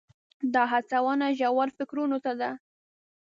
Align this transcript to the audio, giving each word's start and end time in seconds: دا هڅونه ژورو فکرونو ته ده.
دا 0.53 0.63
هڅونه 0.73 1.25
ژورو 1.39 1.75
فکرونو 1.77 2.17
ته 2.25 2.31
ده. 2.39 2.49